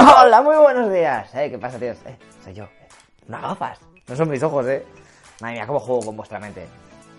[0.00, 1.28] Hola, muy buenos días.
[1.34, 1.98] Eh, ¿Qué pasa, tíos?
[2.06, 2.68] Eh, soy yo.
[3.26, 3.80] No gafas.
[4.06, 4.86] No son mis ojos, eh.
[5.40, 6.68] Madre mía, cómo juego con vuestra mente.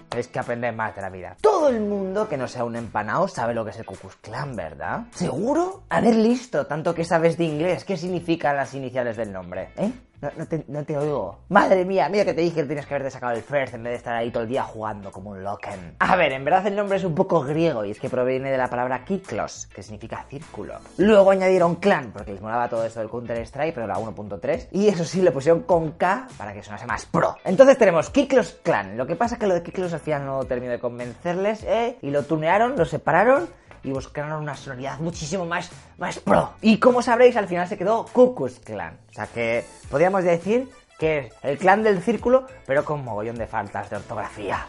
[0.07, 1.35] Tenéis que aprender más de la vida.
[1.41, 4.15] Todo el mundo que no sea un empanado sabe lo que es el Ku Klux
[4.21, 5.01] Klan, ¿verdad?
[5.13, 5.83] ¿Seguro?
[5.89, 9.71] A ver, listo, tanto que sabes de inglés, ¿qué significan las iniciales del nombre?
[9.75, 9.91] ¿Eh?
[10.21, 11.39] No, te, oigo.
[11.47, 13.91] Madre mía, mira que te dije que tienes que haberte sacado el first en vez
[13.91, 15.95] de estar ahí todo el día jugando como un loken.
[15.99, 18.57] A ver, en verdad el nombre es un poco griego y es que proviene de
[18.57, 20.75] la palabra kiklos, que significa círculo.
[20.97, 24.67] Luego añadieron clan, porque les molaba todo esto del Counter Strike, pero la 1.3.
[24.71, 27.37] Y eso sí, le pusieron con K para que sonase más pro.
[27.45, 28.97] Entonces tenemos Kiklos Clan.
[28.97, 31.97] Lo que pasa es que lo de Kiklos al final no terminó de convencerles, ¿eh?
[32.01, 33.47] Y lo tunearon, lo separaron
[33.83, 36.53] y buscaron una sonoridad muchísimo más, más pro.
[36.61, 38.97] Y como sabréis, al final se quedó Cuckoo's Clan.
[39.09, 43.47] O sea que podríamos decir que es el clan del círculo, pero con mogollón de
[43.47, 44.67] faltas de ortografía.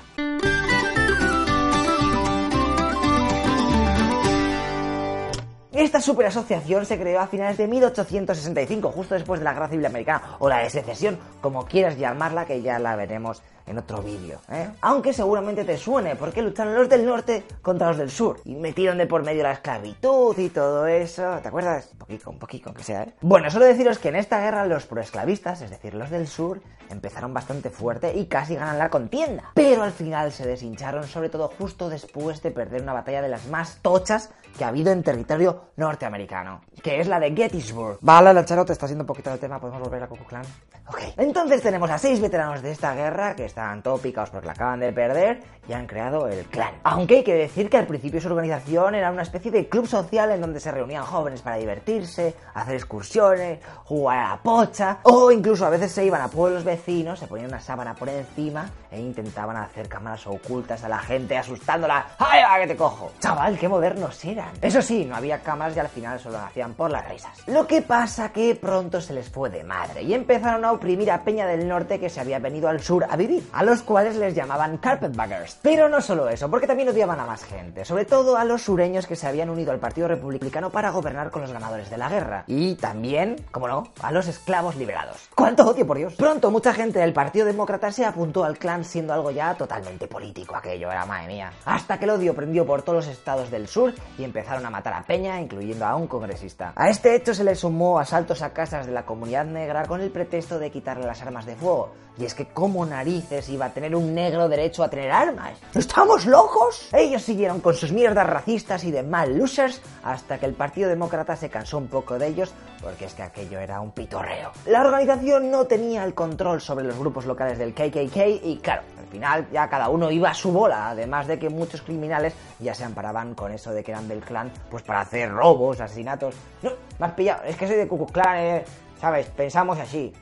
[5.73, 10.37] Esta superasociación se creó a finales de 1865, justo después de la Guerra Civil Americana,
[10.39, 14.69] o la de secesión, como quieras llamarla, que ya la veremos en otro vídeo, ¿eh?
[14.81, 18.99] Aunque seguramente te suene, porque lucharon los del norte contra los del sur y metieron
[18.99, 21.39] de por medio la esclavitud y todo eso.
[21.43, 21.91] ¿Te acuerdas?
[21.93, 23.15] Un poquito, un poquito, aunque sea, ¿eh?
[23.21, 27.33] Bueno, solo deciros que en esta guerra los proesclavistas, es decir, los del sur, empezaron
[27.33, 29.53] bastante fuerte y casi ganan la contienda.
[29.55, 33.47] Pero al final se deshincharon, sobre todo justo después de perder una batalla de las
[33.47, 37.99] más tochas que ha habido en territorio norteamericano, que es la de Gettysburg.
[38.01, 40.45] Vale, la te está siendo un poquito del tema, podemos volver a Coco Clan.
[40.89, 44.53] Ok, entonces tenemos a seis veteranos de esta guerra que están todo picados porque la
[44.53, 46.75] acaban de perder y han creado el clan.
[46.83, 50.31] Aunque hay que decir que al principio su organización era una especie de club social
[50.31, 55.67] en donde se reunían jóvenes para divertirse, hacer excursiones, jugar a la pocha o incluso
[55.67, 59.57] a veces se iban a pueblos vecinos, se ponían una sábana por encima e intentaban
[59.57, 62.07] hacer cámaras ocultas a la gente asustándola.
[62.19, 63.13] ¡Ay, va que te cojo!
[63.21, 64.51] Chaval, qué modernos eran.
[64.61, 67.47] Eso sí, no había cámaras y al final solo lo hacían por las risas.
[67.47, 71.23] Lo que pasa que pronto se les fue de madre y empezaron a oprimir a
[71.23, 74.35] Peña del Norte que se había venido al sur a vivir, a los cuales les
[74.35, 75.59] llamaban carpetbaggers.
[75.63, 79.07] Pero no solo eso, porque también odiaban a más gente, sobre todo a los sureños
[79.07, 82.45] que se habían unido al Partido Republicano para gobernar con los ganadores de la guerra.
[82.47, 85.29] Y también, como no, a los esclavos liberados.
[85.35, 86.15] ¡Cuánto odio, por Dios!
[86.15, 90.57] Pronto mucha gente del Partido Demócrata se apuntó al clan siendo algo ya totalmente político
[90.57, 91.53] aquello, era madre mía.
[91.65, 94.95] Hasta que el odio prendió por todos los estados del sur y empezaron a matar
[94.95, 96.73] a Peña, incluyendo a un congresista.
[96.77, 100.11] A este hecho se le sumó asaltos a casas de la comunidad negra con el
[100.11, 101.93] pretexto de quitarle las armas de fuego.
[102.19, 105.53] Y es que como narices iba a tener un negro derecho a tener armas.
[105.75, 106.89] ¿Estamos locos?
[106.93, 111.37] Ellos siguieron con sus mierdas racistas y de mal losers hasta que el Partido Demócrata
[111.37, 112.53] se cansó un poco de ellos
[112.83, 114.51] porque es que aquello era un pitorreo.
[114.67, 119.07] La organización no tenía el control sobre los grupos locales del KKK y claro, al
[119.07, 122.85] final ya cada uno iba a su bola, además de que muchos criminales ya se
[122.85, 126.35] amparaban con eso de que eran del clan pues para hacer robos, asesinatos.
[126.63, 128.65] No, has pillado, es que soy de Ku Clan, eh,
[129.01, 129.27] ¿sabes?
[129.27, 130.13] Pensamos así.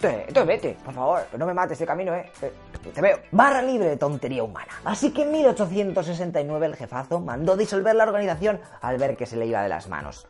[0.00, 2.30] Entonces, vete, por favor, no me mates de camino, eh.
[2.42, 2.52] eh.
[2.94, 3.18] Te veo.
[3.32, 4.72] Barra libre de tontería humana.
[4.84, 9.46] Así que en 1869 el jefazo mandó disolver la organización al ver que se le
[9.46, 10.28] iba de las manos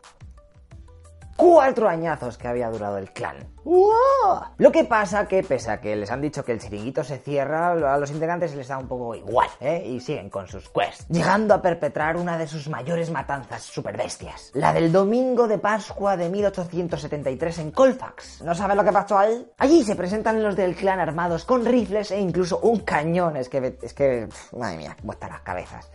[1.38, 3.36] cuatro añazos que había durado el clan.
[4.56, 7.70] Lo que pasa que, pese a que les han dicho que el chiringuito se cierra,
[7.70, 9.84] a los integrantes les da un poco igual, ¿eh?
[9.86, 14.50] Y siguen con sus quests, llegando a perpetrar una de sus mayores matanzas super bestias.
[14.54, 18.42] La del domingo de Pascua de 1873 en Colfax.
[18.42, 19.46] ¿No sabes lo que pasó ahí?
[19.58, 23.36] Allí se presentan los del clan armados con rifles e incluso un cañón.
[23.36, 25.88] Es que, es que, madre mía, están las cabezas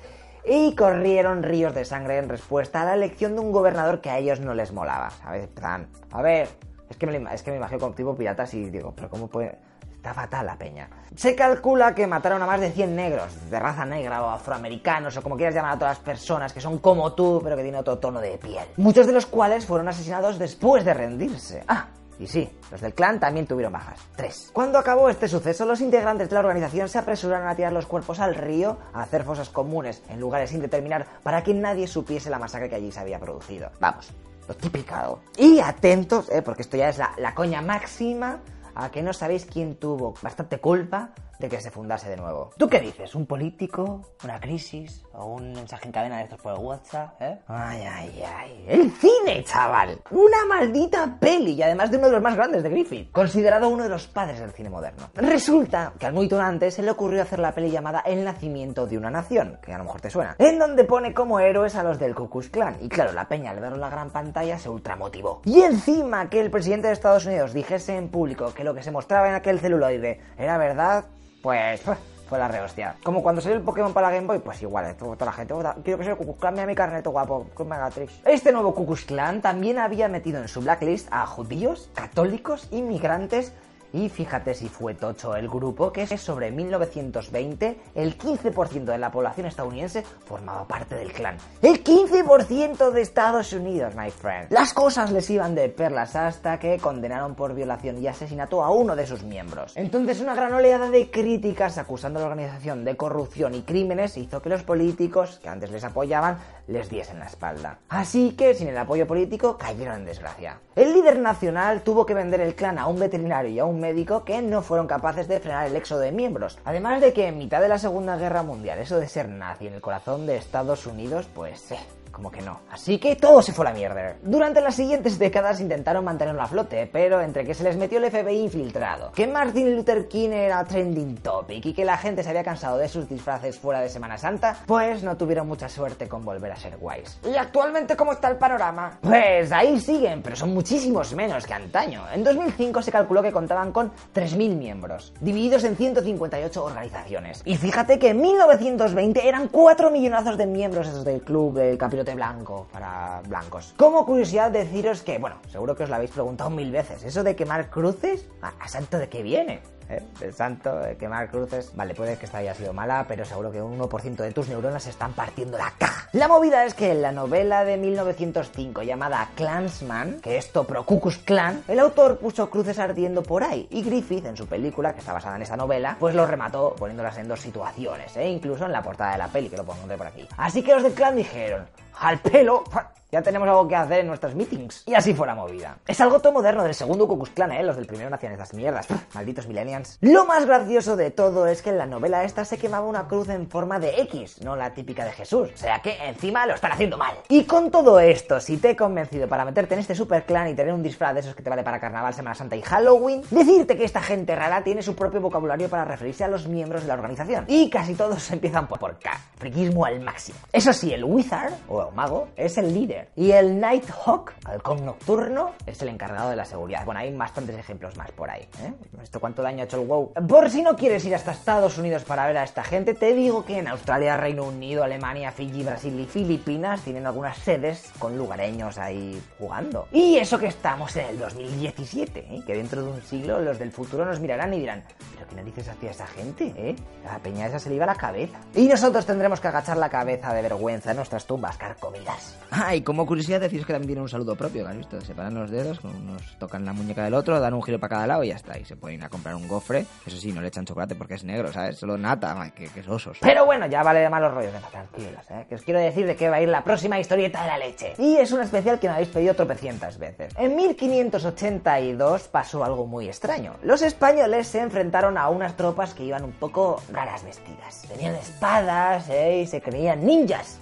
[0.45, 4.17] y corrieron ríos de sangre en respuesta a la elección de un gobernador que a
[4.17, 5.47] ellos no les molaba, ¿sabes?
[5.47, 6.49] Plan, a ver,
[6.89, 9.57] es que me, imagino como tipo piratas y digo, pero ¿cómo puede...?
[10.03, 10.89] Está fatal la peña.
[11.15, 15.21] Se calcula que mataron a más de 100 negros, de raza negra o afroamericanos, o
[15.21, 17.99] como quieras llamar a todas las personas que son como tú, pero que tienen otro
[17.99, 18.65] tono de piel.
[18.75, 21.63] Muchos de los cuales fueron asesinados después de rendirse.
[21.69, 21.87] Ah,
[22.19, 23.99] y sí, los del clan también tuvieron bajas.
[24.15, 24.49] Tres.
[24.53, 28.19] Cuando acabó este suceso, los integrantes de la organización se apresuraron a tirar los cuerpos
[28.19, 32.39] al río, a hacer fosas comunes en lugares sin determinar para que nadie supiese la
[32.39, 33.71] masacre que allí se había producido.
[33.79, 34.11] Vamos,
[34.47, 35.19] lo típico.
[35.37, 38.39] Y atentos, eh, porque esto ya es la, la coña máxima,
[38.75, 42.51] a que no sabéis quién tuvo bastante culpa de que se fundase de nuevo.
[42.57, 43.15] ¿Tú qué dices?
[43.15, 44.01] ¿Un político?
[44.23, 45.05] ¿Una crisis?
[45.13, 47.21] ¿O un mensaje en cadena de estos por el WhatsApp?
[47.21, 47.39] ¿Eh?
[47.47, 48.65] Ay, ay, ay.
[48.67, 50.01] ¡El cine, chaval!
[50.11, 53.11] Una maldita peli y además de uno de los más grandes de Griffith.
[53.11, 55.09] Considerado uno de los padres del cine moderno.
[55.15, 58.97] Resulta que al muy antes se le ocurrió hacer la peli llamada El nacimiento de
[58.97, 61.99] una nación, que a lo mejor te suena, en donde pone como héroes a los
[61.99, 62.77] del Ku Klux Klan.
[62.81, 65.41] Y claro, la peña al verlo en la gran pantalla se ultramotivó.
[65.45, 68.91] Y encima que el presidente de Estados Unidos dijese en público que lo que se
[68.91, 71.05] mostraba en aquel celuloide era verdad,
[71.43, 71.81] pues,
[72.29, 72.95] fue la rehostia.
[73.03, 75.53] Como cuando salió el Pokémon para la Game Boy, pues igual, toda la gente,
[75.83, 78.21] quiero que sea Cucus Clan, mira mi carnet guapo, con Megatrix.
[78.23, 83.51] Este nuevo Cucus Clan también había metido en su blacklist a judíos, católicos, inmigrantes
[83.93, 89.11] y fíjate si fue tocho el grupo, que es sobre 1920, el 15% de la
[89.11, 91.37] población estadounidense formaba parte del clan.
[91.61, 94.51] ¡El 15% de Estados Unidos, my friend!
[94.51, 98.95] Las cosas les iban de perlas hasta que condenaron por violación y asesinato a uno
[98.95, 99.73] de sus miembros.
[99.75, 104.41] Entonces una gran oleada de críticas acusando a la organización de corrupción y crímenes hizo
[104.41, 107.79] que los políticos, que antes les apoyaban, les diesen la espalda.
[107.89, 110.59] Así que, sin el apoyo político, cayeron en desgracia.
[110.75, 114.23] El líder nacional tuvo que vender el clan a un veterinario y a un médico
[114.23, 116.57] que no fueron capaces de frenar el éxodo de miembros.
[116.63, 119.73] Además de que en mitad de la Segunda Guerra Mundial, eso de ser nazi en
[119.73, 121.71] el corazón de Estados Unidos, pues...
[121.73, 121.79] Eh,
[122.13, 122.61] como que no.
[122.71, 124.15] Así que todo se fue a la mierda.
[124.21, 128.09] Durante las siguientes décadas intentaron mantenerlo a flote, pero entre que se les metió el
[128.09, 132.43] FBI infiltrado, que Martin Luther King era trending topic y que la gente se había
[132.43, 136.51] cansado de sus disfraces fuera de Semana Santa, pues no tuvieron mucha suerte con volver
[136.51, 137.19] a ser guays.
[137.25, 138.99] ¿Y actualmente cómo está el panorama?
[139.01, 142.03] Pues ahí siguen, pero son muchísimos menos que antaño.
[142.13, 147.41] En 2005 se calculó que contaban con 3.000 miembros, divididos en 158 organizaciones.
[147.43, 151.77] Y fíjate que en 1920 eran 4 millonazos de miembros esos del club del
[152.11, 153.73] blanco para blancos.
[153.77, 157.35] Como curiosidad deciros que, bueno, seguro que os lo habéis preguntado mil veces, eso de
[157.35, 159.61] quemar cruces, ¿a, santo de qué viene?
[159.89, 160.01] ¿Eh?
[160.21, 161.71] El santo, quemar cruces.
[161.75, 164.87] Vale, puede que esta haya sido mala, pero seguro que un 1% de tus neuronas
[164.87, 166.07] están partiendo la caja.
[166.13, 171.17] La movida es que en la novela de 1905 llamada Clansman, que es Pro Cucus
[171.17, 175.13] Clan, el autor puso cruces ardiendo por ahí y Griffith, en su película, que está
[175.13, 178.83] basada en esa novela, pues lo remató poniéndolas en dos situaciones, e incluso en la
[178.83, 180.27] portada de la peli, que lo pongo por aquí.
[180.37, 181.65] Así que los de Clan dijeron,
[181.99, 182.63] al pelo,
[183.13, 184.85] ya tenemos algo que hacer en nuestras meetings.
[184.87, 185.77] Y así fue la movida.
[185.85, 187.61] Es algo todo moderno del segundo Ku Clan, ¿eh?
[187.61, 188.87] Los del primero no hacían estas mierdas.
[189.13, 189.99] Malditos millennials.
[190.01, 193.29] Lo más gracioso de todo es que en la novela esta se quemaba una cruz
[193.29, 195.51] en forma de X, no la típica de Jesús.
[195.53, 197.15] O sea que encima lo están haciendo mal.
[197.29, 200.55] Y con todo esto, si te he convencido para meterte en este super clan y
[200.55, 203.77] tener un disfraz de esos que te vale para Carnaval, Semana Santa y Halloween, decirte
[203.77, 206.95] que esta gente rara tiene su propio vocabulario para referirse a los miembros de la
[206.95, 207.45] organización.
[207.47, 209.11] Y casi todos empiezan por K.
[209.37, 210.39] Friquismo al máximo.
[210.51, 213.02] Eso sí, el Wizard, o el mago, es el líder.
[213.15, 216.85] Y el Nighthawk, halcón nocturno, es el encargado de la seguridad.
[216.85, 218.47] Bueno, hay bastantes ejemplos más por ahí.
[218.61, 218.73] ¿eh?
[219.01, 220.13] ¿Esto cuánto daño ha hecho el WoW?
[220.27, 223.45] Por si no quieres ir hasta Estados Unidos para ver a esta gente, te digo
[223.45, 228.77] que en Australia, Reino Unido, Alemania, Fiji, Brasil y Filipinas tienen algunas sedes con lugareños
[228.77, 229.87] ahí jugando.
[229.91, 232.43] Y eso que estamos en el 2017, ¿eh?
[232.45, 234.83] que dentro de un siglo los del futuro nos mirarán y dirán,
[235.13, 236.53] ¿pero qué narices hacía esa gente?
[236.57, 236.75] ¿eh?
[237.03, 238.37] La peña esa se le iba la cabeza.
[238.55, 242.37] Y nosotros tendremos que agachar la cabeza de vergüenza en nuestras tumbas carcomidas.
[242.51, 245.01] Ah, y como curiosidad deciros que también tiene un saludo propio, ¿has visto?
[245.01, 248.23] Separan los dedos, unos tocan la muñeca del otro, dan un giro para cada lado
[248.23, 248.55] y ya está.
[248.59, 249.87] Y se pueden ir a comprar un gofre.
[250.05, 251.79] Eso sí, no le echan chocolate porque es negro, ¿sabes?
[251.79, 253.17] Solo nata, que, que osos.
[253.19, 255.47] Pero bueno, ya vale de malos rollos, tranquilos, ¿eh?
[255.49, 257.95] Que os quiero decir de qué va a ir la próxima historieta de la leche.
[257.97, 260.31] Y es una especial que me habéis pedido tropecientas veces.
[260.37, 263.55] En 1582 pasó algo muy extraño.
[263.63, 267.87] Los españoles se enfrentaron a unas tropas que iban un poco raras vestidas.
[267.87, 269.39] Tenían espadas, ¿eh?
[269.39, 270.59] Y se creían ninjas.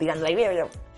[0.00, 0.34] Tirando ahí,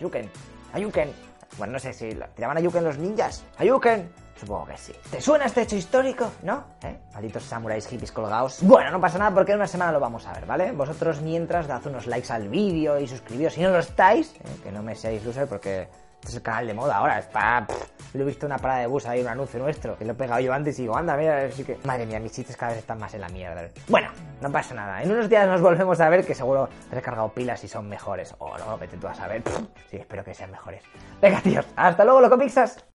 [0.01, 0.31] Yuken,
[0.73, 1.13] Ayuken.
[1.59, 3.45] Bueno, no sé si tiraban a Ayuken los ninjas.
[3.59, 4.11] Ayuken.
[4.39, 4.93] Supongo que sí.
[5.11, 6.33] ¿Te suena este hecho histórico?
[6.43, 6.65] ¿No?
[6.83, 6.97] ¿Eh?
[7.13, 8.59] Malditos samuráis hippies colgados.
[8.63, 10.73] Bueno, no pasa nada porque en una semana lo vamos a ver, ¿vale?
[10.73, 14.35] Vosotros mientras dad unos likes al vídeo y suscribíos si no lo estáis.
[14.37, 14.61] ¿eh?
[14.63, 17.19] Que no me seáis loser porque este es el canal de moda ahora.
[17.19, 17.67] Está.
[18.15, 19.97] Lo he visto en una parada de bus ahí, un anuncio nuestro.
[19.97, 21.79] Que lo he pegado yo antes y digo, anda, mira, así que.
[21.85, 23.69] Madre mía, mis chistes cada vez están más en la mierda.
[23.89, 24.11] Bueno,
[24.41, 25.03] no pasa nada.
[25.03, 28.35] En unos días nos volvemos a ver que seguro he recargado pilas y son mejores.
[28.39, 29.43] O no, vete tú a saber.
[29.91, 30.83] sí, espero que sean mejores.
[31.21, 31.67] Venga, tíos.
[31.77, 32.85] Hasta luego, loco Pixas.